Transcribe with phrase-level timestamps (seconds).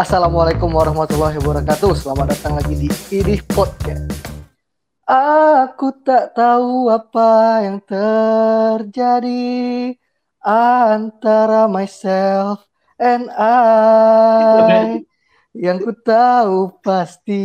[0.00, 1.92] Assalamualaikum warahmatullahi wabarakatuh.
[1.92, 4.32] Selamat datang lagi di Idih Podcast.
[5.04, 9.44] Aku tak tahu apa yang terjadi
[10.40, 12.64] antara myself
[12.96, 15.04] and I.
[15.52, 17.44] Yang ku tahu pasti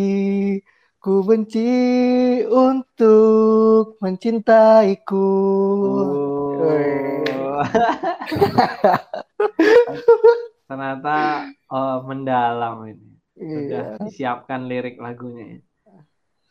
[1.04, 5.28] ku benci untuk mencintaiku.
[6.64, 7.60] Oh.
[10.66, 11.16] Ternyata
[11.70, 13.10] oh, mendalam ini.
[13.36, 14.02] Sudah Iya.
[14.02, 15.62] disiapkan lirik lagunya ya.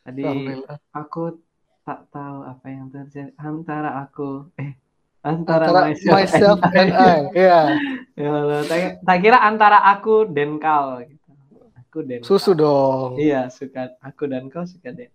[0.04, 0.76] Tadi Alhamdulillah.
[0.92, 1.22] aku
[1.80, 4.76] tak tahu apa yang terjadi antara aku eh
[5.20, 7.18] antara, Antara myself and I.
[7.32, 7.60] Iya.
[8.14, 11.30] Ya Allah, tak, tak kira antara aku dan kau gitu.
[11.82, 12.62] Aku dan Susu kau.
[12.62, 13.10] dong.
[13.18, 15.10] Iya, suka aku dan kau suka dan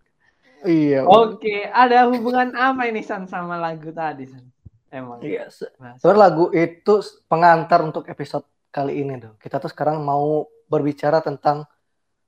[0.68, 1.08] Iya.
[1.08, 4.44] Oke, ada hubungan apa ini San sama lagu tadi San?
[4.92, 5.24] Emang.
[5.24, 5.48] Iya.
[5.80, 6.04] Bahas.
[6.04, 6.94] Sebenarnya lagu itu
[7.26, 9.34] pengantar untuk episode kali ini tuh.
[9.42, 11.66] Kita tuh sekarang mau berbicara tentang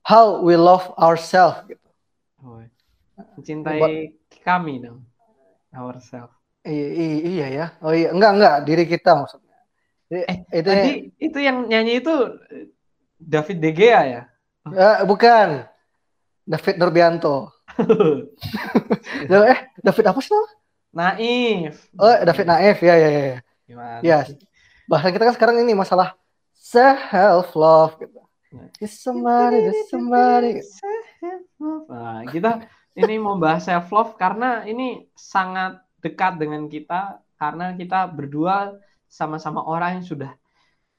[0.02, 1.88] how we love ourselves gitu.
[2.42, 2.58] Oh,
[3.38, 5.06] mencintai kami dong.
[5.72, 6.34] Ourselves.
[6.66, 7.66] I- i- iya ya.
[7.82, 9.56] Oh iya, enggak enggak diri kita maksudnya.
[10.10, 12.14] Jadi, Eh, itu Tadi itu yang nyanyi itu
[13.18, 14.22] David De Gea ya?
[14.68, 15.66] Eh, bukan
[16.46, 17.50] David Nurbianto.
[19.32, 20.30] eh, David apa sih?
[20.30, 20.54] namanya?
[20.92, 21.76] Naif.
[21.96, 22.78] Oh, David Naif.
[22.84, 23.38] Ya ya ya.
[23.64, 24.04] Gimana?
[24.04, 24.18] Ya.
[24.86, 26.14] Bahasan kita kan sekarang ini masalah
[26.72, 28.20] self love gitu.
[28.84, 30.60] Is somebody, there's somebody.
[31.88, 38.08] Nah, kita ini mau bahas self love karena ini sangat dekat dengan kita karena kita
[38.08, 38.76] berdua
[39.08, 40.32] sama-sama orang yang sudah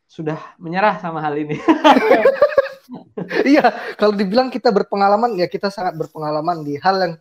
[0.10, 1.58] sudah menyerah sama hal ini.
[3.24, 7.14] Iya, kalau dibilang kita berpengalaman ya kita sangat berpengalaman di hal yang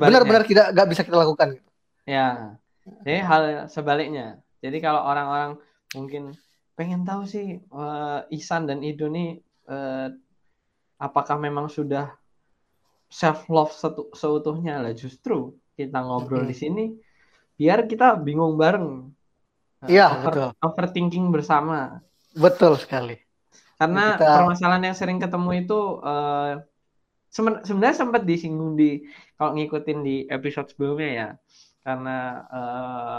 [0.00, 1.60] benar-benar tidak nggak bisa kita lakukan.
[1.60, 1.70] gitu.
[2.08, 2.56] Ya.
[3.04, 4.40] Jadi hal sebaliknya.
[4.64, 5.60] Jadi kalau orang-orang
[5.92, 6.32] mungkin
[6.78, 10.08] pengen tahu sih eh, Ihsan dan Ido nih eh,
[10.96, 12.14] apakah memang sudah
[13.10, 13.74] self love
[14.14, 16.52] seutuhnya lah justru kita ngobrol Mm-mm.
[16.52, 16.84] di sini
[17.58, 19.10] biar kita bingung bareng.
[19.78, 20.48] Nah, Iya, over- betul.
[20.62, 21.98] Overthinking bersama.
[22.34, 23.18] Betul sekali.
[23.74, 26.52] Karena Kita- permasalahan yang sering ketemu itu eh,
[27.30, 29.02] semen- sebenarnya sempat disinggung di
[29.34, 31.28] kalau ngikutin di episode sebelumnya ya.
[31.82, 33.18] Karena eh,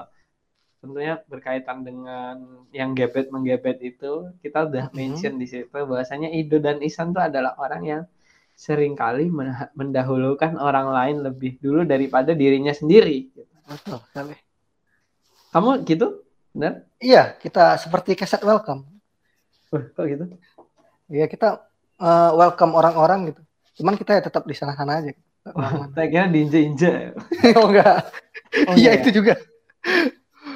[0.79, 2.39] tentunya berkaitan dengan
[2.71, 4.95] yang gebet menggebet itu, kita udah Mhm.
[4.95, 8.01] mention di situ bahwasanya Ido dan Isan tuh adalah orang yang
[8.55, 13.27] sering kali men- mendahulukan orang lain lebih dulu daripada dirinya sendiri.
[13.67, 14.35] Betul sekali.
[15.51, 16.23] Kamu gitu?
[16.55, 16.87] Benar?
[16.99, 18.83] Iya, kita seperti keset welcome.
[19.71, 20.25] Wah, kok gitu?
[21.07, 21.63] Iya, kita
[21.99, 23.41] eh, welcome orang-orang gitu.
[23.79, 25.11] Cuman kita ya tetap di sana-sana aja.
[25.11, 25.23] gitu.
[25.95, 27.15] Saya kira diinja-inja.
[27.59, 27.95] oh enggak.
[28.67, 28.99] Oh, Iya ya?
[28.99, 29.35] itu juga.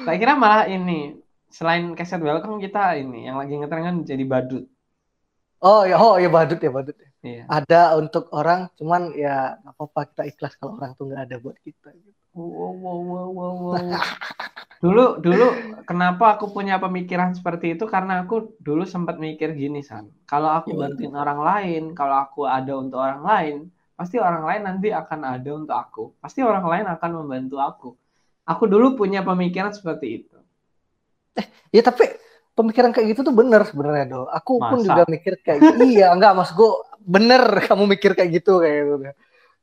[0.04, 1.16] Saya kira malah ini
[1.48, 4.68] selain keset welcome kita ini yang lagi ngetren kan jadi badut.
[5.64, 6.92] Oh ya, oh ya badut ya badut.
[6.92, 7.08] ya.
[7.24, 7.42] Iya.
[7.48, 11.56] Ada untuk orang, cuman ya nggak apa-apa kita ikhlas kalau orang tuh nggak ada buat
[11.64, 11.88] kita.
[12.36, 13.86] Wow, wow, wow, wow, wow.
[14.84, 15.46] Dulu dulu
[15.88, 20.12] kenapa aku punya pemikiran seperti itu karena aku dulu sempat mikir gini San.
[20.28, 20.92] Kalau aku Gimana?
[20.92, 23.56] bantuin orang lain, kalau aku ada untuk orang lain,
[23.96, 26.04] pasti orang lain nanti akan ada untuk aku.
[26.20, 27.90] Pasti orang lain akan membantu aku.
[28.44, 30.36] Aku dulu punya pemikiran seperti itu.
[31.74, 32.06] Ya tapi
[32.54, 34.20] pemikiran kayak gitu tuh bener sebenarnya do.
[34.30, 34.86] Aku pun Masa?
[34.86, 35.60] juga mikir kayak
[35.90, 36.70] iya enggak mas gue
[37.02, 38.94] bener kamu mikir kayak gitu kayak gitu.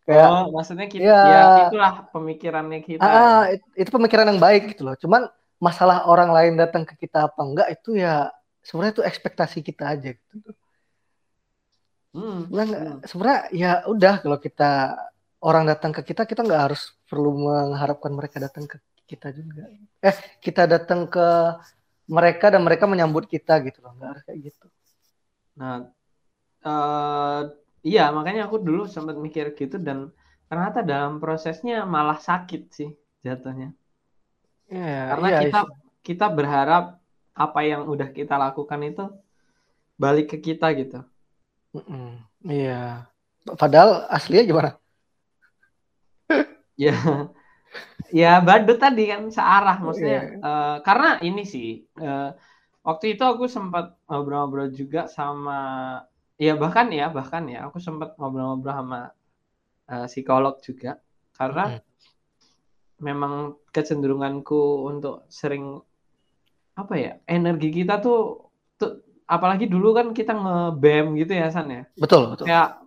[0.02, 1.20] Kayak Oh, maksudnya kita Ya.
[1.24, 3.06] ya itulah pemikirannya kita.
[3.06, 4.98] ah, it- itu pemikiran yang baik gitu loh.
[4.98, 5.30] Cuman
[5.62, 8.34] masalah orang lain datang ke kita apa enggak itu ya
[8.66, 10.52] sebenarnya itu ekspektasi kita aja gitu.
[12.12, 12.44] Hmm.
[12.50, 13.02] Sebenarnya nggak- hmm.
[13.08, 14.72] sebenarnya ya udah kalau kita
[15.48, 18.78] orang datang ke kita kita nggak harus perlu mengharapkan mereka datang ke
[19.10, 19.64] kita juga.
[20.02, 20.16] Eh
[20.46, 21.26] kita datang ke
[22.16, 24.66] mereka dan mereka menyambut kita gitu loh nggak harus kayak gitu.
[25.60, 25.76] Nah,
[26.70, 27.40] eh
[27.90, 30.00] iya makanya aku dulu sempat mikir gitu dan
[30.50, 32.90] ternyata dalam prosesnya malah sakit sih
[33.26, 33.68] jatuhnya.
[34.72, 35.58] Iya, Karena iya, kita
[36.08, 36.84] kita berharap
[37.44, 39.04] apa yang udah kita lakukan itu
[40.02, 40.98] balik ke kita gitu.
[41.76, 42.04] Mm-mm,
[42.52, 42.72] iya.
[43.62, 44.70] Padahal aslinya gimana?
[46.80, 46.96] Ya,
[48.12, 50.22] ya badut tadi kan searah maksudnya.
[50.28, 50.40] Iya.
[50.44, 52.30] eh, karena ini sih eh,
[52.82, 55.60] waktu itu aku sempat ngobrol-ngobrol juga sama
[56.42, 59.00] ya bahkan ya bahkan ya aku sempat ngobrol-ngobrol sama
[59.88, 60.98] eh, psikolog juga
[61.38, 61.86] karena Mm-mm.
[63.02, 63.34] memang
[63.74, 65.82] kecenderunganku untuk sering
[66.78, 68.48] apa ya energi kita tuh,
[68.80, 72.46] tuh apalagi dulu kan kita nge-BM gitu ya San ya Betul, betul.
[72.50, 72.82] kayak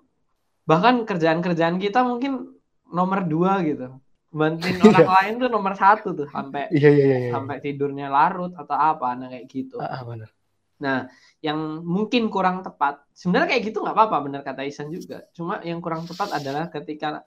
[0.64, 2.53] bahkan kerjaan-kerjaan kita mungkin
[2.94, 3.98] nomor dua gitu
[4.34, 4.90] bantuin Iya.
[4.90, 7.18] orang lain tuh nomor satu tuh sampai Iya, iya, iya.
[7.26, 7.30] iya.
[7.34, 10.30] sampai tidurnya larut atau apa nah kayak gitu Ah, ah, benar.
[10.74, 11.06] Nah,
[11.38, 15.22] yang mungkin kurang tepat, sebenarnya kayak gitu nggak apa-apa, benar kata Isan juga.
[15.30, 17.22] Cuma yang kurang tepat adalah ketika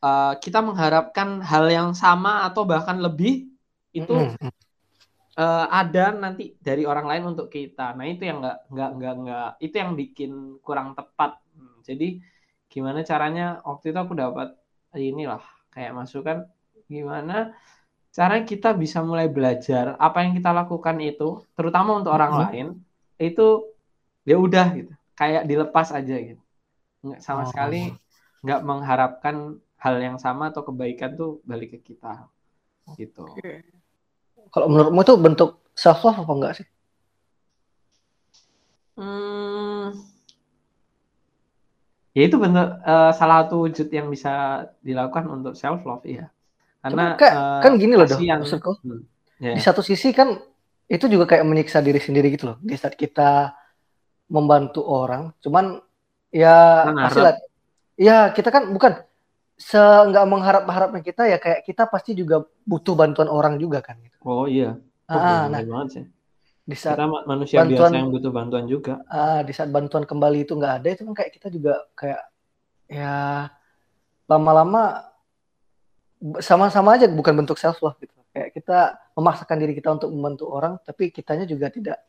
[0.00, 3.52] uh, kita mengharapkan hal yang sama atau bahkan lebih
[3.92, 4.50] itu mm -hmm.
[5.36, 7.92] uh, ada nanti dari orang lain untuk kita.
[7.94, 10.32] Nah itu yang nggak nggak nggak nggak itu yang bikin
[10.64, 11.38] kurang tepat.
[11.54, 12.18] Hmm, jadi
[12.72, 14.57] gimana caranya waktu itu aku dapat
[15.00, 16.46] inilah kayak masukan
[16.88, 17.54] gimana
[18.10, 22.46] cara kita bisa mulai belajar apa yang kita lakukan itu terutama untuk orang mm -hmm.
[22.50, 22.68] lain
[23.18, 23.46] itu
[24.28, 24.92] ya udah gitu.
[25.18, 26.42] Kayak dilepas aja gitu.
[27.02, 27.48] Nggak sama oh.
[27.50, 27.90] sekali
[28.42, 32.30] nggak mengharapkan hal yang sama atau kebaikan tuh balik ke kita.
[32.94, 33.24] Gitu.
[34.48, 36.66] Kalau menurutmu itu bentuk self love apa enggak sih?
[38.98, 39.94] Hmm,
[42.18, 46.26] ya itu bentuk uh, salah satu wujud yang bisa dilakukan untuk self love ya
[46.82, 49.02] karena kayak, uh, kan gini loh dong maksudku hmm,
[49.38, 49.54] yeah.
[49.54, 50.34] di satu sisi kan
[50.90, 53.54] itu juga kayak menyiksa diri sendiri gitu loh di saat kita
[54.34, 55.78] membantu orang cuman
[56.34, 57.34] ya pasti lah
[57.94, 58.98] ya kita kan bukan
[59.58, 63.98] se nggak mengharap harapnya kita ya kayak kita pasti juga butuh bantuan orang juga kan
[64.02, 64.16] gitu.
[64.22, 64.74] oh iya
[65.10, 66.04] oh, ah, nah banget sih.
[66.68, 70.44] Di saat kita manusia bantuan, biasa yang butuh bantuan juga ah, di saat bantuan kembali
[70.44, 72.22] itu nggak ada itu kan kayak kita juga kayak
[72.92, 73.48] ya
[74.28, 75.08] lama-lama
[76.44, 80.76] sama-sama aja bukan bentuk self love gitu kayak kita memaksakan diri kita untuk membantu orang
[80.84, 82.04] tapi kitanya juga tidak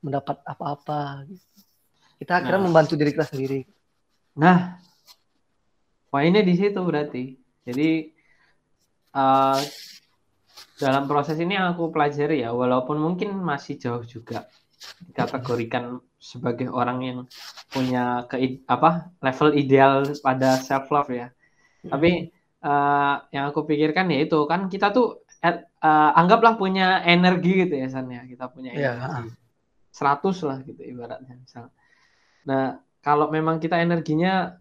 [0.00, 1.44] mendapat apa-apa gitu.
[2.24, 2.66] kita akhirnya nah.
[2.72, 3.68] membantu diri kita sendiri
[4.32, 4.80] nah
[6.08, 7.36] poinnya di situ berarti
[7.68, 8.16] jadi
[9.12, 9.60] uh,
[10.80, 14.48] dalam proses ini yang aku pelajari ya walaupun mungkin masih jauh juga
[15.12, 17.18] dikategorikan sebagai orang yang
[17.68, 21.28] punya ke apa level ideal pada self love ya
[21.84, 22.32] tapi
[22.64, 27.88] uh, yang aku pikirkan ya itu kan kita tuh uh, anggaplah punya energi gitu ya
[27.88, 28.24] San ya.
[28.28, 28.92] Kita punya iya.
[28.96, 29.32] energi.
[29.32, 30.22] yeah.
[30.22, 31.72] 100 lah gitu ibaratnya misal.
[32.46, 34.60] Nah kalau memang kita energinya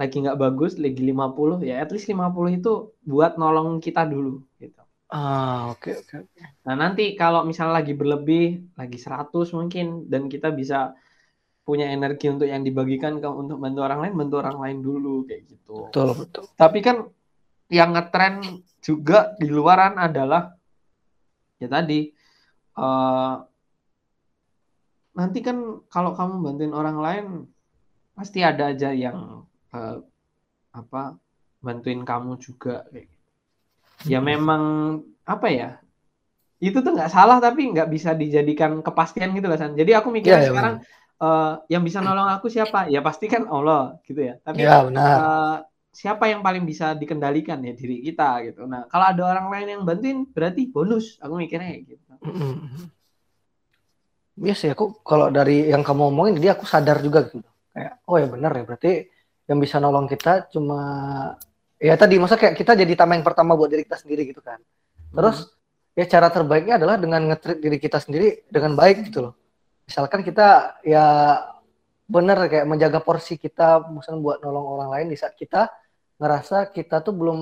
[0.00, 2.72] lagi nggak bagus lagi 50 ya at least 50 itu
[3.04, 7.94] buat nolong kita dulu gitu ah oke okay, oke okay, nah nanti kalau misalnya lagi
[7.98, 10.94] berlebih lagi 100 mungkin dan kita bisa
[11.66, 15.42] punya energi untuk yang dibagikan ke untuk bantu orang lain bantu orang lain dulu kayak
[15.50, 17.06] gitu betul betul tapi kan
[17.70, 20.54] yang ngetren juga di luaran adalah
[21.62, 22.10] ya tadi
[22.80, 23.34] uh,
[25.14, 27.26] nanti kan kalau kamu bantuin orang lain
[28.16, 29.96] pasti ada aja yang uh,
[30.70, 31.18] apa
[31.60, 33.19] bantuin kamu juga kayak gitu.
[34.08, 34.26] Ya hmm.
[34.26, 34.62] memang
[35.24, 35.70] apa ya
[36.60, 39.72] itu tuh nggak salah tapi nggak bisa dijadikan kepastian gitu lah San.
[39.72, 40.74] jadi aku mikir ya, ya, sekarang
[41.20, 45.16] uh, yang bisa nolong aku siapa ya pasti kan Allah gitu ya tapi ya, benar.
[45.16, 45.56] Uh,
[45.90, 48.62] siapa yang paling bisa dikendalikan ya diri kita gitu.
[48.66, 51.18] Nah, kalau ada orang lain yang bantuin berarti bonus.
[51.18, 52.04] Aku mikirnya kayak gitu.
[54.40, 57.44] Iya sih aku kalau dari yang kamu omongin jadi aku sadar juga gitu.
[57.76, 58.92] Kayak oh ya benar ya berarti
[59.50, 60.80] yang bisa nolong kita cuma
[61.80, 64.60] ya tadi masa kayak kita jadi tameng pertama buat diri kita sendiri gitu kan.
[65.10, 65.98] Terus hmm.
[65.98, 69.34] ya cara terbaiknya adalah dengan ngetrit diri kita sendiri dengan baik gitu loh.
[69.88, 71.04] Misalkan kita ya
[72.10, 75.70] benar kayak menjaga porsi kita misalnya buat nolong orang lain di saat kita
[76.20, 77.40] ngerasa kita tuh belum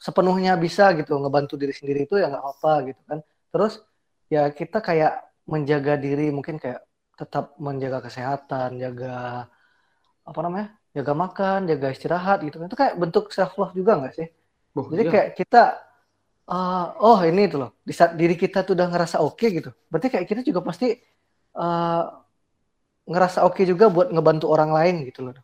[0.00, 3.18] sepenuhnya bisa gitu ngebantu diri sendiri itu ya nggak apa gitu kan
[3.52, 3.84] terus
[4.32, 6.80] ya kita kayak menjaga diri mungkin kayak
[7.20, 9.44] tetap menjaga kesehatan jaga
[10.24, 14.14] apa namanya jaga makan jaga istirahat gitu kan itu kayak bentuk self love juga nggak
[14.14, 14.28] sih
[14.74, 15.12] oh, jadi iya.
[15.12, 15.62] kayak kita
[16.50, 19.70] uh, oh ini itu loh di saat diri kita tuh udah ngerasa oke okay, gitu
[19.86, 20.98] berarti kayak kita juga pasti
[21.54, 22.04] uh,
[23.06, 25.34] ngerasa oke okay juga buat ngebantu orang lain gitu loh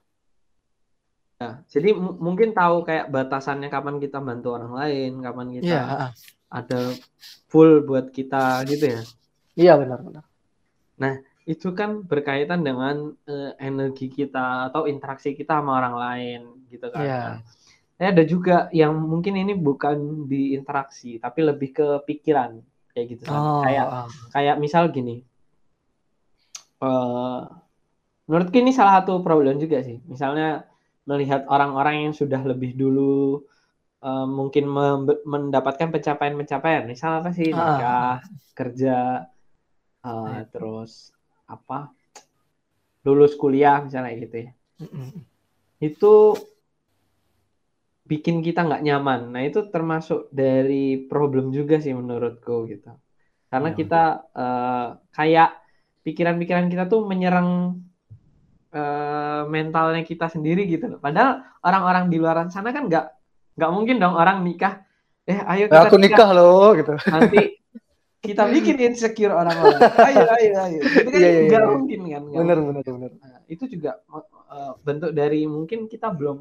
[1.37, 5.85] Ya, jadi mungkin tahu kayak batasannya kapan kita bantu orang lain, kapan kita ya.
[6.49, 6.81] ada
[7.53, 9.01] full buat kita gitu ya.
[9.53, 10.25] Iya benar-benar.
[10.97, 16.91] Nah itu kan berkaitan dengan uh, energi kita atau interaksi kita sama orang lain gitu
[16.91, 17.07] kan.
[17.07, 17.23] Iya.
[17.97, 22.59] Nah, ada juga yang mungkin ini bukan di interaksi tapi lebih ke pikiran
[22.91, 23.39] kayak gitu kan.
[23.39, 24.07] Oh, kayak oh.
[24.35, 25.23] kayak misal gini.
[26.83, 27.47] Uh,
[28.27, 30.03] menurutku ini salah satu problem juga sih.
[30.11, 30.67] Misalnya
[31.07, 33.47] melihat orang-orang yang sudah lebih dulu
[34.03, 34.67] uh, mungkin
[35.25, 37.57] mendapatkan pencapaian-pencapaian misal apa sih ah.
[37.57, 38.15] nikah ah.
[38.59, 38.97] kerja
[40.03, 41.16] uh, terus
[41.47, 41.91] apa
[43.07, 44.51] lulus kuliah misalnya gitu ya
[45.89, 46.15] itu
[48.07, 52.91] bikin kita nggak nyaman nah itu termasuk dari problem juga sih menurutku gitu
[53.47, 54.03] karena ya, kita
[54.35, 55.51] uh, kayak
[56.03, 57.83] pikiran-pikiran kita tuh menyerang
[58.75, 60.99] uh, mentalnya kita sendiri gitu loh.
[61.03, 63.07] Padahal orang-orang di luar sana kan nggak
[63.59, 64.83] nggak mungkin dong orang nikah.
[65.27, 66.95] Eh ayo kita aku nikah, nikah loh gitu.
[67.11, 67.39] Nanti
[68.27, 69.81] kita bikin insecure orang-orang.
[70.03, 70.81] Ayo, ayo, ayo.
[70.83, 71.71] Itu kan Iya, iya, nggak iya.
[71.71, 72.23] mungkin kan.
[72.27, 72.83] nggak Bener mungkin.
[72.83, 73.11] bener bener.
[73.23, 76.39] Nah, itu juga uh, bentuk dari mungkin kita belum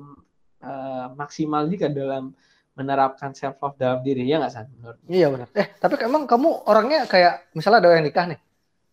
[0.62, 2.34] uh, maksimal juga dalam
[2.76, 5.48] menerapkan self love dalam diri ya nggak san menurut Iya benar.
[5.56, 8.40] Eh tapi emang kamu orangnya kayak misalnya ada yang nikah nih,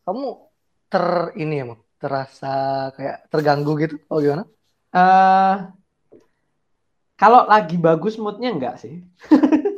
[0.06, 0.26] kamu
[0.86, 2.54] ter ini emang terasa
[2.94, 3.96] kayak terganggu gitu?
[4.06, 4.46] Oh gimana?
[4.94, 5.54] Eh,
[7.22, 8.98] kalau lagi bagus moodnya enggak sih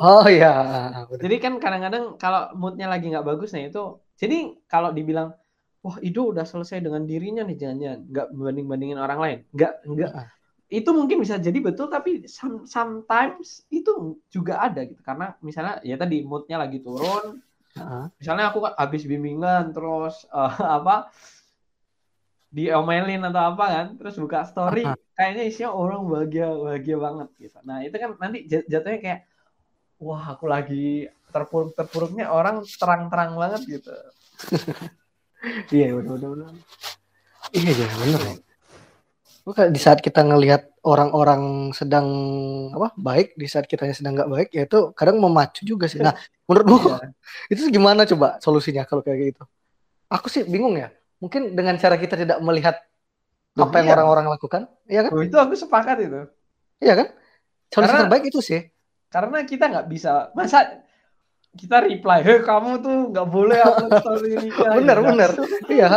[0.00, 0.52] Oh iya.
[1.22, 5.36] jadi kan kadang-kadang kalau moodnya lagi nggak bagus nah itu jadi kalau dibilang
[5.84, 10.10] wah itu udah selesai dengan dirinya nih jangan-jangan nggak banding bandingin orang lain nggak nggak
[10.16, 10.28] Ah.
[10.72, 16.00] itu mungkin bisa jadi betul tapi some- sometimes itu juga ada gitu karena misalnya ya
[16.00, 17.44] tadi moodnya lagi turun
[17.76, 18.04] Heeh.
[18.16, 21.12] misalnya aku kan habis bimbingan terus eh, apa
[22.54, 24.94] diomelin atau apa kan terus buka story Ah.
[25.18, 29.20] kayaknya isinya orang bahagia bahagia banget gitu nah itu kan nanti jat- jatuhnya kayak
[29.98, 33.90] wah aku lagi terpuruk terpuruknya orang terang-terang banget gitu
[35.68, 36.52] Iya benar benar benar.
[37.52, 38.34] Iya iya benar ya.
[39.44, 42.08] Bukan di saat kita ngelihat orang-orang sedang
[42.72, 46.00] apa baik, di saat kita sedang nggak baik, ya itu kadang memacu juga sih.
[46.00, 46.16] Nah,
[46.48, 46.96] menurutmu Iya.
[47.52, 49.44] itu gimana coba solusinya kalau kayak gitu?
[50.08, 50.88] Aku sih bingung ya.
[51.24, 52.76] Mungkin dengan cara kita tidak melihat
[53.54, 53.94] apa yang iya.
[53.96, 55.10] orang-orang lakukan, iya kan?
[55.16, 56.20] Itu aku sepakat itu
[56.78, 57.06] Iya kan?
[57.66, 58.60] Solusi Karena- terbaik itu sih.
[59.06, 60.82] karena kita nggak bisa masa
[61.54, 65.06] kita reply heh kamu tuh nggak boleh upload story nikah Bener gitu.
[65.08, 65.30] bener.
[65.70, 65.88] Iya.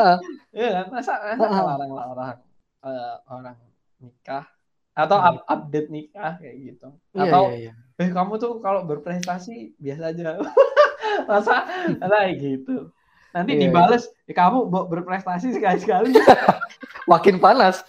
[0.54, 0.86] Iya kan?
[0.88, 2.36] Masa, masa orang orang
[2.80, 3.58] eh, orang
[3.98, 4.46] nikah
[4.94, 5.28] atau Hmm.
[5.34, 6.88] up- update nikah kayak gitu.
[7.12, 7.74] Iya Atau iya iya.
[7.98, 10.38] eh kamu tuh kalau berprestasi biasa aja.
[11.30, 11.66] masa
[12.00, 12.94] masa kayak gitu.
[13.38, 16.10] Nanti Iya, dibales, "Eh, kamu berprestasi sekali-sekali.
[17.12, 17.86] Makin panas.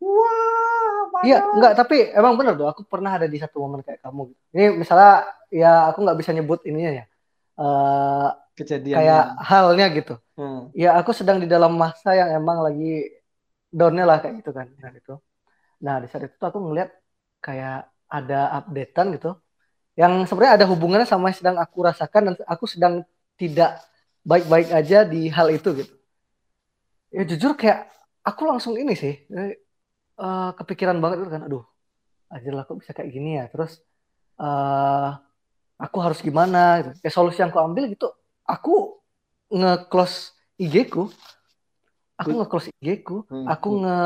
[0.00, 2.70] Wah, Iya, enggak, tapi emang bener tuh.
[2.70, 4.30] Aku pernah ada di satu momen kayak kamu.
[4.54, 7.04] Ini misalnya, ya aku nggak bisa nyebut ininya ya.
[7.58, 8.96] Eh kejadian.
[9.02, 10.14] kayak halnya gitu.
[10.38, 10.70] Hmm.
[10.74, 13.10] Ya aku sedang di dalam masa yang emang lagi
[13.70, 14.70] downnya lah kayak gitu kan.
[14.78, 15.14] Nah, gitu.
[15.82, 16.90] Nah di saat itu tuh aku ngeliat
[17.42, 19.34] kayak ada updatean gitu.
[19.98, 23.02] Yang sebenarnya ada hubungannya sama yang sedang aku rasakan dan aku sedang
[23.34, 23.82] tidak
[24.30, 25.94] baik-baik aja di hal itu gitu.
[27.16, 27.88] Ya jujur kayak
[28.28, 29.14] aku langsung ini sih.
[29.32, 31.42] eh, kepikiran banget gitu kan.
[31.48, 31.64] Aduh,
[32.34, 33.44] aja lah kok bisa kayak gini ya.
[33.52, 33.72] Terus
[34.42, 35.10] eh
[35.84, 36.90] aku harus gimana gitu.
[37.04, 38.08] Ya solusi yang aku ambil gitu.
[38.44, 38.74] Aku
[39.48, 41.08] nge-close IG-ku.
[42.20, 42.38] Aku Good.
[42.42, 43.16] nge-close IG-ku.
[43.30, 43.96] Hmm, Aku nge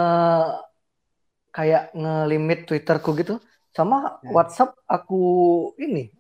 [1.53, 3.35] kayak nge-limit Twitterku gitu.
[3.73, 4.31] Sama Ya.
[4.37, 5.21] WhatsApp aku
[5.81, 6.13] ini.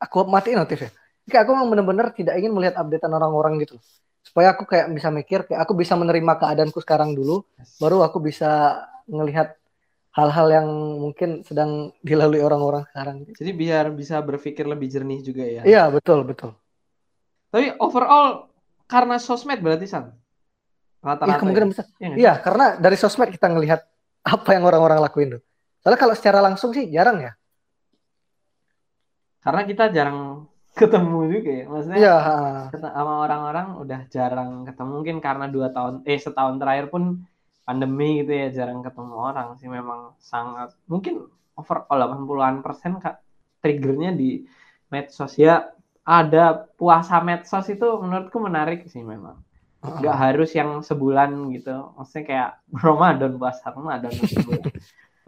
[0.00, 0.92] Aku matiin notifnya.
[1.28, 3.76] Kayak aku memang bener-bener tidak ingin melihat updatean orang-orang gitu.
[4.20, 7.44] Supaya aku kayak bisa mikir, kayak aku bisa menerima keadaanku sekarang dulu.
[7.80, 9.56] Baru aku bisa ngelihat
[10.10, 13.16] hal-hal yang mungkin sedang dilalui orang-orang sekarang.
[13.30, 15.62] Jadi biar bisa berpikir lebih jernih juga ya.
[15.62, 16.54] Iya, betul, betul.
[17.50, 18.50] Tapi overall
[18.90, 20.10] karena sosmed berarti san.
[21.00, 21.40] Iya, Rata-rata.
[21.40, 21.72] kemungkinan ya?
[21.72, 21.84] besar.
[21.96, 22.14] Iya?
[22.18, 23.80] Iya, karena dari sosmed kita ngelihat
[24.26, 25.42] apa yang orang-orang lakuin tuh.
[25.80, 27.32] Soalnya kalau secara langsung sih jarang ya.
[29.40, 30.44] Karena kita jarang
[30.76, 31.64] ketemu juga ya.
[31.68, 32.16] Maksudnya Iya,
[32.72, 34.90] keta- sama orang-orang udah jarang ketemu.
[35.02, 37.02] Mungkin karena dua tahun eh setahun terakhir pun
[37.66, 39.68] pandemi gitu ya jarang ketemu orang sih.
[39.68, 41.26] Memang sangat mungkin
[41.58, 43.20] overall 80-an persen kak
[43.60, 44.46] triggernya di
[44.92, 45.36] medsos.
[45.36, 45.70] Ya
[46.06, 49.36] ada puasa medsos itu menurutku menarik sih memang.
[49.80, 51.94] Nggak harus yang sebulan gitu.
[51.98, 52.50] Maksudnya kayak
[52.86, 54.64] Ramadan puasa Ramadan sebulan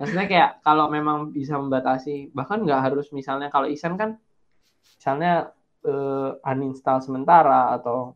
[0.02, 4.18] maksudnya kayak kalau memang bisa membatasi bahkan nggak harus misalnya kalau Isan kan
[5.02, 5.50] misalnya
[5.82, 8.14] eh, uninstall sementara atau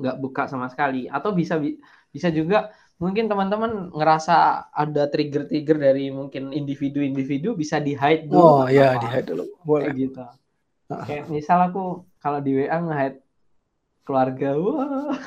[0.00, 1.76] nggak buka sama sekali atau bisa bi-
[2.08, 8.64] bisa juga mungkin teman-teman ngerasa ada trigger-trigger dari mungkin individu-individu bisa di hide dulu Oh
[8.64, 9.44] iya, di hide dulu.
[9.44, 9.92] kayak Boleh.
[9.92, 10.24] gitu
[10.88, 11.04] Ah.
[11.04, 13.20] kayak misal aku kalau di WA nge-hide
[14.08, 15.12] keluarga wah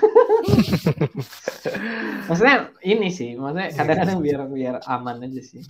[2.30, 5.62] maksudnya ini sih maksudnya kadang-kadang biar biar aman aja sih.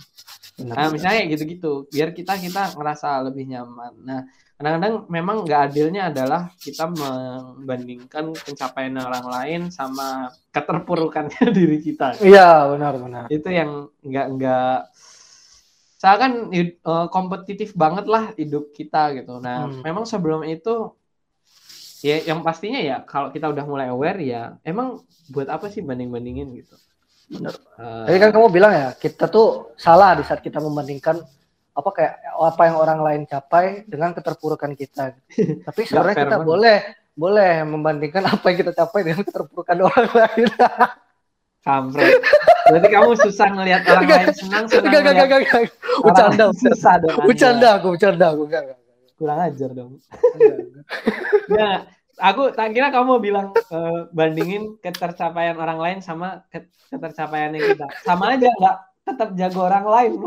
[0.60, 3.92] Nah, misalnya kayak gitu-gitu, biar kita kita ngerasa lebih nyaman.
[4.04, 4.20] Nah,
[4.60, 12.20] kadang-kadang memang nggak adilnya adalah kita membandingkan pencapaian orang lain sama keterpurukannya diri kita.
[12.20, 13.24] Iya, benar, benar.
[13.32, 14.76] Itu yang nggak nggak
[15.96, 19.40] saya kan hid- eh, kompetitif banget lah hidup kita gitu.
[19.40, 19.80] Nah, Hmm.
[19.80, 20.92] memang sebelum itu
[22.04, 25.00] ya yang pastinya ya kalau kita udah mulai aware ya emang
[25.32, 26.76] buat apa sih banding-bandingin gitu.
[27.32, 27.56] Benar.
[27.80, 31.24] Eh, Tadi kan kamu bilang ya, kita tuh salah di saat kita membandingkan
[31.80, 35.16] apa kayak apa yang orang lain capai dengan keterpurukan kita.
[35.66, 36.46] Tapi sebenarnya kita banget.
[36.48, 36.78] boleh
[37.10, 40.48] boleh membandingkan apa yang kita capai dengan keterpurukan orang lain.
[41.60, 42.24] Kampret.
[42.72, 45.62] Berarti kamu susah ngelihat orang Enggak, lain senang, senang Enggak, enggak, enggak, enggak.
[46.00, 47.12] Bercanda, susah dong.
[47.12, 47.26] Anda.
[47.28, 48.42] bercanda aku, bercanda aku.
[48.48, 48.78] Enggak, enggak,
[49.20, 49.90] Kurang ajar dong.
[50.32, 50.56] enggak.
[51.52, 51.74] Nah,
[52.16, 57.86] aku tak kira kamu mau bilang eh, bandingin ketercapaian orang lain sama ke- ketercapaiannya kita.
[58.08, 58.76] Sama aja nggak
[59.10, 60.12] tetap jago orang lain.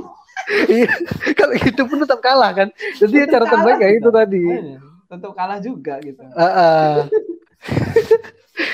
[0.68, 0.92] Iya,
[1.40, 2.68] kalau itu pun tetap kalah kan.
[3.00, 3.96] Jadi Tetap cara terbaik kita.
[3.96, 4.44] itu tadi.
[4.44, 6.20] Makanya, Tetap kalah juga gitu.
[6.20, 6.94] Heeh.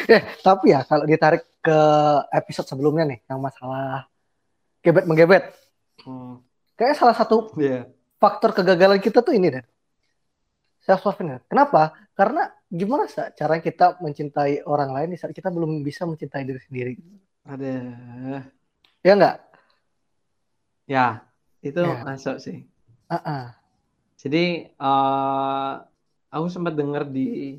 [0.17, 1.79] eh, tapi ya kalau ditarik ke
[2.33, 4.09] episode sebelumnya nih yang masalah
[4.81, 5.43] gebet menggebet,
[5.99, 6.39] Hmm.
[6.73, 7.85] kayak salah satu Iya.
[8.17, 9.65] faktor kegagalan kita tuh ini deh.
[10.79, 11.91] Self love Kenapa?
[12.15, 16.61] Karena gimana sih cara kita mencintai orang lain di saat kita belum bisa mencintai diri
[16.65, 16.93] sendiri?
[17.45, 17.73] Ada.
[19.03, 19.48] Ya enggak?
[20.89, 21.21] Ya,
[21.61, 22.01] itu Ya.
[22.07, 22.57] masuk sih.
[23.13, 23.45] Heeh.
[24.21, 25.71] Jadi eh
[26.35, 27.57] aku sempat dengar di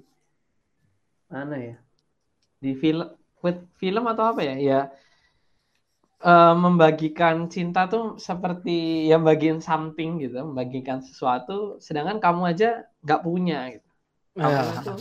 [1.30, 1.76] mana ya?
[2.62, 3.08] Di film
[3.80, 4.54] film atau apa ya?
[4.60, 4.80] Ya
[6.30, 12.68] eh, membagikan cinta tuh seperti ya bagian something gitu, membagikan sesuatu, sedangkan kamu aja
[13.04, 13.88] nggak punya gitu.
[14.40, 14.76] Kamu Ya.
[14.78, 14.92] itu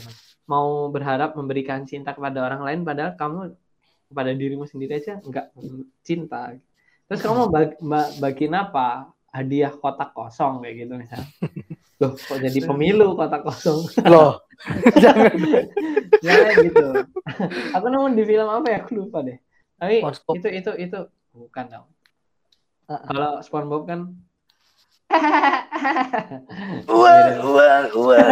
[0.51, 3.39] mau berharap memberikan cinta kepada orang lain, padahal kamu
[4.09, 5.45] kepada dirimu sendiri aja nggak
[6.07, 6.57] cinta.
[7.09, 9.09] Terus kamu mau bag- ba- bagiin apa?
[9.29, 11.29] Hadiah kotak kosong kayak gitu misalnya.
[12.01, 13.85] Loh, kok jadi pemilu kotak kosong?
[14.09, 14.41] Loh.
[14.97, 15.33] Jangan.
[16.25, 16.87] ya kayak gitu.
[17.77, 18.77] Aku nemu di film apa ya?
[18.81, 19.37] Aku lupa deh.
[19.77, 20.01] Tapi
[20.33, 20.99] itu itu itu
[21.33, 21.85] bukan dong.
[22.89, 23.99] Kalau SpongeBob kan
[26.89, 28.29] Wah, wah, wah.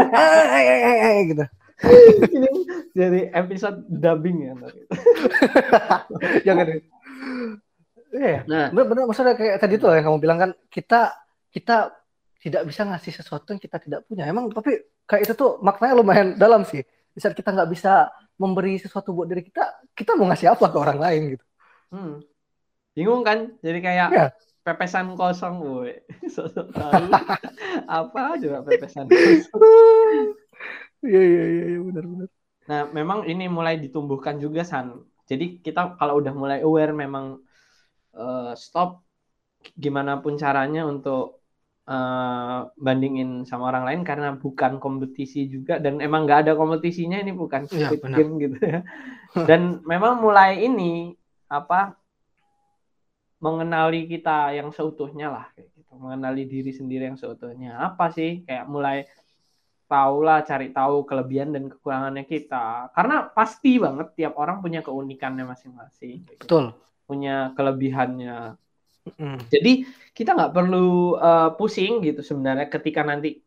[1.25, 1.45] Gitu.
[2.33, 2.49] ini
[2.97, 4.53] jadi episode dubbing ya.
[6.45, 6.96] Jangan.
[8.13, 8.37] Iya.
[8.47, 11.11] Nah, Benar-benar maksudnya kayak tadi tuh yang kamu bilang kan kita
[11.51, 11.91] kita
[12.37, 14.23] tidak bisa ngasih sesuatu yang kita tidak punya.
[14.29, 16.81] Emang tapi kayak itu tuh maknanya lumayan dalam sih.
[17.11, 20.77] Di saat kita nggak bisa memberi sesuatu buat diri kita, kita mau ngasih apa ke
[20.77, 21.45] orang lain gitu.
[21.91, 22.15] hmm.
[22.93, 23.53] bingung kan?
[23.61, 24.25] Jadi kayak Iya.
[24.61, 25.93] pepesan kosong, woi.
[26.33, 27.09] Sosok tahu
[27.99, 29.61] apa aja pepesan kosong.
[31.05, 32.27] Iya iya iya iya, benar-benar.
[32.67, 35.05] Nah, memang ini mulai ditumbuhkan juga San.
[35.29, 37.37] Jadi kita kalau udah mulai aware memang
[38.17, 39.05] eh, stop
[39.77, 41.39] gimana pun caranya untuk
[41.85, 47.31] eh, bandingin sama orang lain karena bukan kompetisi juga dan emang nggak ada kompetisinya ini
[47.31, 48.17] bukan Squid benar.
[48.17, 48.81] Game gitu ya.
[49.45, 51.13] Dan memang mulai ini
[51.47, 51.95] apa
[53.37, 55.93] mengenali kita yang seutuhnya lah kayak gitu.
[55.97, 57.77] Mengenali diri sendiri yang seutuhnya.
[57.77, 59.05] Apa sih kayak mulai
[59.87, 65.47] tahu lah cari tahu kelebihan dan kekurangannya kita karena pasti banget tiap orang punya keunikannya
[65.47, 66.43] masing-masing gitu.
[67.07, 68.59] Punya kelebihannya
[69.15, 69.39] Mm.
[69.47, 73.39] jadi kita nggak perlu uh, pusing gitu sebenarnya ketika nanti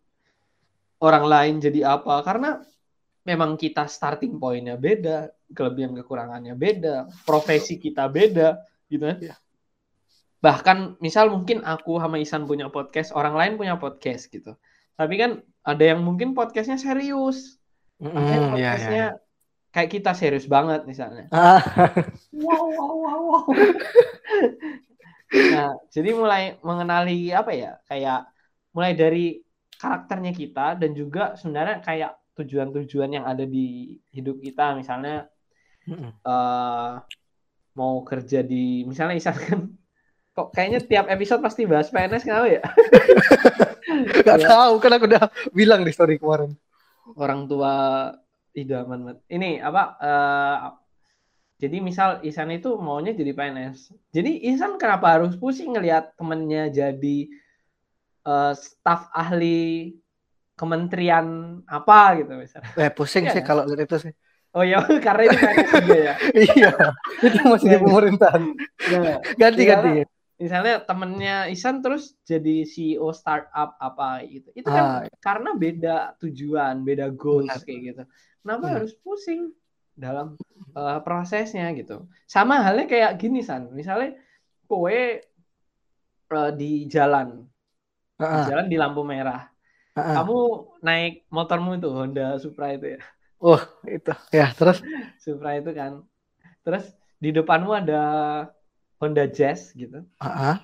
[1.05, 2.65] orang lain jadi apa karena
[3.29, 8.57] memang kita starting pointnya beda kelebihan kekurangannya beda profesi kita beda
[8.89, 9.37] gitu kan Iya.
[10.41, 14.57] bahkan misal mungkin aku sama Isan punya podcast orang lain punya podcast gitu
[14.97, 17.61] tapi kan ada yang mungkin podcastnya serius
[18.01, 18.17] Mm,
[18.57, 19.21] podcastnya iya.
[19.71, 21.31] Kayak kita serius banget misalnya.
[21.31, 21.63] Ah,
[22.35, 23.43] wow wow wow wow.
[25.31, 28.27] Nah jadi mulai mengenali apa ya kayak
[28.75, 29.39] mulai dari
[29.79, 34.75] karakternya kita dan juga sebenarnya kayak tujuan-tujuan yang ada di hidup kita.
[34.75, 35.31] Misalnya
[35.87, 36.93] eh
[37.71, 39.61] mau kerja di misalnya Isan kan
[40.31, 42.63] kok kayaknya tiap episode pasti bahas PNS kenapa ya?
[44.27, 44.47] Gak Iya.
[44.47, 46.55] tahu kan aku udah bilang di story kemarin.
[47.19, 47.75] orang tua
[48.57, 49.19] idaman banget.
[49.31, 49.83] Ini apa?
[50.03, 50.57] eh,
[51.61, 53.93] jadi misal Isan itu maunya jadi PNS.
[54.17, 57.19] Jadi Isan kenapa harus pusing ngelihat temennya jadi
[58.27, 59.93] eh, staf ahli
[60.59, 61.27] kementerian
[61.77, 62.73] apa gitu misalnya.
[62.83, 63.47] Eh pusing Iya sih kan?
[63.49, 64.13] kalau lihat itu sih.
[64.57, 66.15] Oh ya karena itu PNS juga ya.
[66.57, 66.71] iya,
[67.27, 68.43] itu masih di pemerintahan.
[68.91, 69.89] Nah, Ganti Iya, ganti.
[70.43, 74.49] misalnya temennya Isan terus jadi CEO startup apa gitu.
[74.59, 77.67] Itu kan Ah, karena beda tujuan, beda goals Benar.
[77.67, 78.03] kayak gitu.
[78.41, 78.77] Kenapa Benar.
[78.81, 79.53] harus pusing
[79.97, 80.41] dalam
[80.73, 82.09] uh, prosesnya gitu?
[82.25, 84.17] Sama halnya kayak gini San, misalnya
[84.65, 85.21] kowe
[86.33, 87.45] uh, di jalan,
[88.17, 89.51] di ah, jalan di lampu merah.
[89.95, 90.15] ah, ah.
[90.21, 90.39] Kamu
[90.81, 93.01] naik motormu itu Honda Supra itu ya.
[93.41, 94.81] Oh itu ya terus.
[95.21, 96.05] Supra itu kan.
[96.65, 96.89] Terus
[97.21, 98.03] di depanmu ada
[99.01, 100.05] Honda Jazz gitu.
[100.21, 100.59] Ah, ah.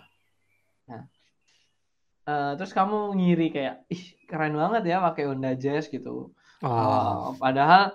[2.27, 6.35] Uh, terus kamu ngiri kayak, ih keren banget ya pakai Honda Jazz gitu.
[6.65, 7.93] Oh, Uh, padahal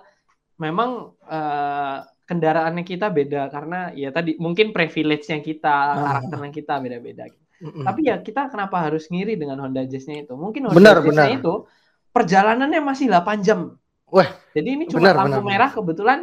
[0.56, 5.96] memang uh, kendaraannya kita beda karena ya tadi mungkin privilege-nya kita, Ah.
[6.22, 7.24] karakternya kita beda-beda.
[7.58, 7.82] mm-mm.
[7.82, 10.34] Tapi ya kita kenapa harus ngiri dengan Honda Jazz-nya itu?
[10.38, 11.38] Mungkin Honda Benar, Jazz-nya benar.
[11.42, 11.54] itu
[12.14, 13.60] perjalanannya masih 8 jam.
[14.12, 16.20] Wah, Jadi ini cuma benar, lampu benar, merah kebetulan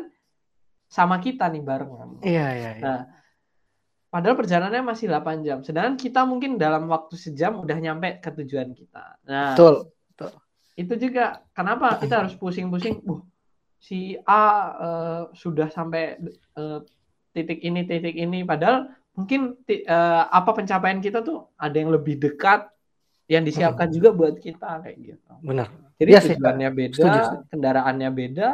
[0.88, 2.10] sama kita nih barengan.
[2.24, 2.70] iya iya.
[2.78, 2.84] iya.
[2.86, 3.00] Nah,
[4.10, 5.58] padahal perjalanannya masih 8 jam.
[5.62, 9.20] Sedangkan kita mungkin dalam waktu sejam udah nyampe ke tujuan kita.
[9.28, 9.76] Nah, Betul
[10.80, 13.20] itu juga kenapa kita harus pusing-pusing uh
[13.80, 14.44] si A
[14.76, 16.20] uh, sudah sampai
[16.60, 16.84] uh,
[17.32, 19.56] titik ini titik ini padahal mungkin
[19.88, 22.68] uh, apa pencapaian kita tuh ada yang lebih dekat
[23.32, 23.96] yang disiapkan hmm.
[23.96, 25.32] juga buat kita kayak gitu.
[25.46, 25.72] Benar.
[26.00, 27.20] Jadi ya, tujuannya beda, setuju,
[27.52, 28.50] kendaraannya beda,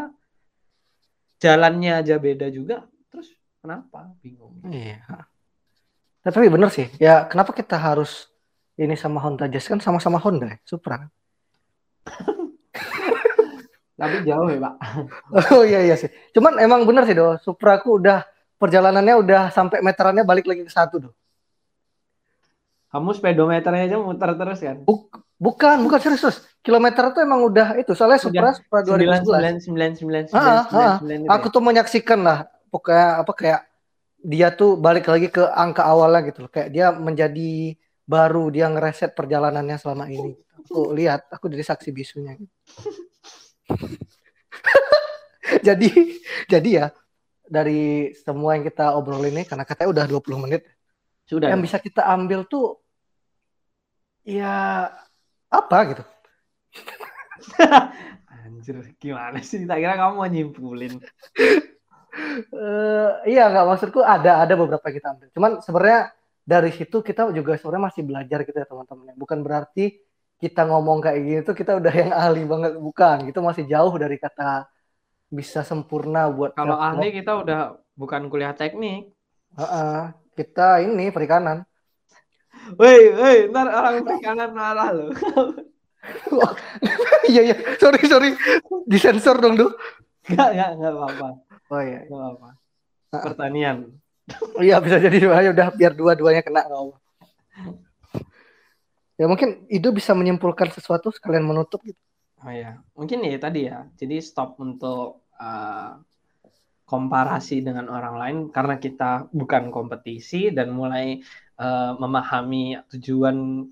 [1.40, 2.84] jalannya aja beda juga.
[3.10, 3.34] Terus
[3.64, 4.62] kenapa bingung?
[4.68, 5.00] Iya.
[5.08, 5.26] Nah,
[6.28, 6.92] tapi benar sih.
[7.00, 8.28] Ya kenapa kita harus
[8.76, 11.08] ini sama Honda Jazz kan sama-sama Honda, ya, Supra.
[13.96, 14.74] Tapi jauh ya, Pak.
[15.56, 16.12] oh iya iya sih.
[16.36, 17.40] Cuman emang bener sih, Do.
[17.40, 18.28] Supraku udah
[18.60, 21.10] perjalanannya udah sampai meterannya balik lagi ke satu, Do.
[22.92, 24.78] Kamu speedometernya aja muter terus kan?
[24.84, 26.48] Buk bukan, bukan serius.
[26.64, 27.92] Kilometer tuh emang udah itu.
[27.92, 29.92] Soalnya Supra Supra dua ribu sembilan.
[30.00, 31.54] 99, gitu Aku ya?
[31.54, 33.62] tuh menyaksikan lah pokoknya apa kayak
[34.26, 36.52] dia tuh balik lagi ke angka awalnya gitu loh.
[36.52, 37.76] Kayak dia menjadi
[38.08, 40.34] baru, dia ngereset perjalanannya selama ini.
[40.66, 42.36] Aku lihat, aku jadi saksi bisunya.
[45.68, 45.90] jadi
[46.50, 46.86] jadi ya
[47.46, 50.66] dari semua yang kita obrolin ini karena katanya udah 20 menit.
[51.26, 51.54] Sudah.
[51.54, 52.82] Yang bisa kita ambil tuh
[54.26, 54.90] ya
[55.50, 56.04] apa gitu.
[58.46, 59.66] Anjir, gimana sih?
[59.66, 61.02] Tak kira kamu mau nyimpulin.
[62.56, 65.28] Eh, iya nggak maksudku ada ada beberapa kita ambil.
[65.36, 66.14] Cuman sebenarnya
[66.46, 69.14] dari situ kita juga sebenarnya masih belajar gitu ya teman-teman.
[69.18, 69.98] Bukan berarti
[70.42, 73.28] kita ngomong kayak gitu kita udah yang ahli banget bukan.
[73.28, 74.68] Gitu masih jauh dari kata
[75.32, 79.12] bisa sempurna buat Kalau ahli kita udah bukan kuliah teknik.
[79.56, 81.64] Heeh, kita ini perikanan.
[82.80, 85.12] Woi, woi, ntar orang perikanan marah loh.
[87.32, 88.30] Iya iya, sorry sorry,
[88.86, 89.72] disensor dong tuh.
[90.30, 91.28] Enggak, enggak, enggak apa-apa.
[91.74, 92.50] Oh iya, Enggak apa-apa.
[93.16, 93.78] Pertanian.
[94.58, 96.98] Iya bisa jadi ayo udah biar dua-duanya kena nggak apa.
[99.16, 102.00] Ya mungkin Ido bisa menyimpulkan sesuatu sekalian menutup gitu.
[102.44, 103.88] Oh ya, mungkin ya tadi ya.
[103.96, 105.98] Jadi stop untuk uh,
[106.86, 111.24] komparasi dengan orang lain karena kita bukan kompetisi dan mulai
[111.58, 113.66] uh, memahami tujuan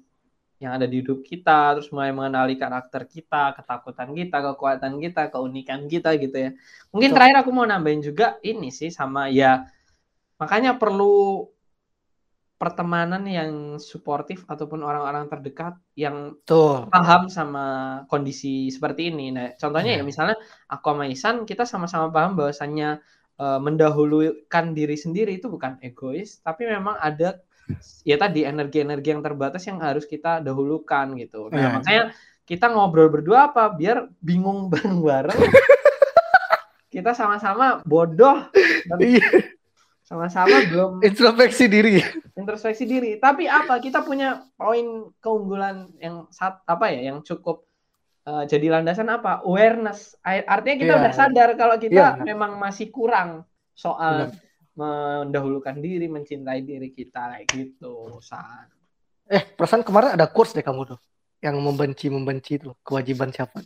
[0.63, 5.91] yang ada di hidup kita, terus mulai mengenali karakter kita, ketakutan kita, kekuatan kita, keunikan
[5.91, 6.49] kita gitu ya.
[6.95, 7.17] Mungkin Betul.
[7.19, 9.67] terakhir aku mau nambahin juga ini sih sama ya
[10.43, 11.47] makanya perlu
[12.63, 16.87] pertemanan yang suportif ataupun orang-orang terdekat yang Tuh.
[16.87, 17.65] paham sama
[18.07, 19.35] kondisi seperti ini.
[19.35, 20.07] Nah, contohnya ya Iya.
[20.07, 20.35] misalnya
[20.71, 26.63] aku sama Isan kita sama-sama paham bahwasannya eh, mendahulukan diri sendiri itu bukan egois, tapi
[26.69, 27.43] memang ada
[28.05, 31.51] ya tadi energi-energi yang terbatas yang harus kita dahulukan gitu.
[31.51, 31.69] Nah, Iya.
[31.75, 32.03] makanya
[32.45, 35.33] kita ngobrol berdua apa biar bingung bareng-bareng.
[36.93, 38.47] kita sama-sama bodoh
[38.85, 39.25] dan Iya,
[40.13, 41.97] sama-sama belum introspeksi diri.
[42.37, 43.17] introspeksi diri.
[43.17, 43.81] Tapi apa?
[43.81, 47.09] Kita punya poin keunggulan yang sat apa ya?
[47.09, 47.65] Yang cukup
[48.29, 49.41] uh, jadi landasan apa?
[49.41, 50.13] Awareness.
[50.21, 51.01] Artinya kita Iya.
[51.01, 52.25] udah sadar kalau kita benar.
[52.29, 53.41] memang masih kurang
[53.73, 54.37] soal Benar.
[54.77, 58.21] mendahulukan diri, mencintai diri kita kayak gitu.
[58.21, 58.69] San.
[59.25, 60.99] Eh, perasaan kemarin ada quotes deh kamu tuh.
[61.41, 62.77] Yang membenci-membenci itu loh.
[62.85, 63.65] Kewajiban siapa?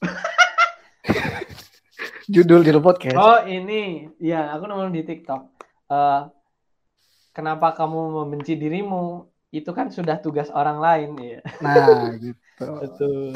[2.30, 3.18] judul judul podcast.
[3.18, 5.42] Oh ini, ya aku nemu di TikTok.
[5.90, 6.20] Eh,
[7.34, 9.26] kenapa kamu membenci dirimu?
[9.50, 11.40] Itu kan sudah tugas orang lain ya.
[11.58, 12.66] Nah, gitu.
[12.78, 13.34] Betul.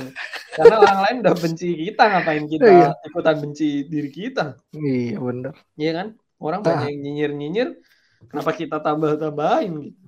[0.54, 2.90] Karena orang lain udah benci kita, ngapain kita Iya.
[3.02, 4.54] ikutan benci diri kita?
[4.70, 5.52] Iya, bener.
[5.74, 6.06] Iya kan?
[6.38, 6.66] Orang Nah.
[6.78, 7.68] banyak yang nyinyir-nyinyir,
[8.30, 9.98] kenapa kita tambah-tambahin gitu?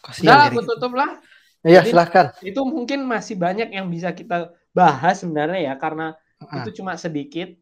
[0.00, 1.20] Kasihan Nah, aku tutup lah.
[1.62, 2.32] Iya, silahkan.
[2.40, 7.54] Itu mungkin masih banyak yang bisa kita bahas sebenarnya ya, karena Ah, itu cuma sedikit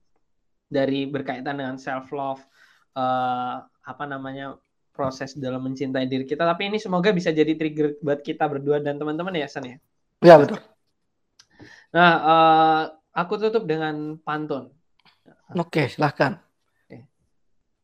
[0.71, 2.41] dari berkaitan dengan self love,
[2.95, 4.55] eh apa namanya
[4.95, 6.47] proses dalam mencintai diri kita.
[6.47, 9.77] Tapi ini semoga bisa jadi trigger buat kita berdua dan teman-teman ya, San ya.
[10.23, 10.63] Ya, betul.
[11.91, 12.83] Nah, eh,
[13.19, 14.71] aku tutup dengan pantun.
[15.59, 16.39] Oke, silahkan.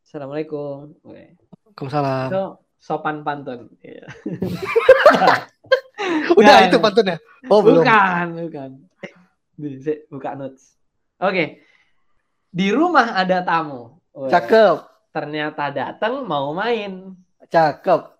[0.06, 0.94] Assalamualaikum.
[1.02, 1.34] Oke.
[1.76, 2.28] Waalaikumsalam.
[2.30, 2.44] Itu
[2.78, 3.74] sopan pantun.
[3.82, 4.06] Iya.
[6.38, 7.18] Udah Nah, itu pantunnya.
[7.50, 7.82] Oh, belum.
[7.82, 8.70] Bukan, bukan.
[10.06, 10.78] Buka notes.
[11.18, 11.65] Oke.
[12.50, 13.96] Di rumah ada tamu.
[14.12, 14.76] Weh, Cakep.
[15.12, 17.12] Ternyata datang mau main.
[17.46, 18.12] Cakep.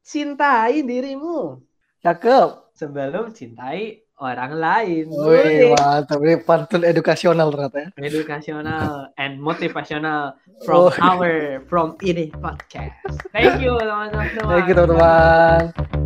[0.00, 1.60] Cintai dirimu
[2.00, 2.72] Cakep.
[2.72, 5.04] sebelum cintai orang lain.
[5.08, 6.16] Wih, mantap.
[6.20, 7.88] Ini pantun edukasional ternyata ya.
[8.00, 10.92] Edukasional and motivational from Oh.
[11.00, 12.96] our from ini podcast.
[13.32, 14.28] Thank you teman-teman.
[14.36, 15.62] Thank you, teman-teman.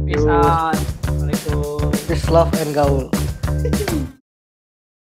[0.06, 0.74] Peace out.
[1.10, 1.90] Assalamualaikum.
[2.06, 3.06] Peace, love, and gaul.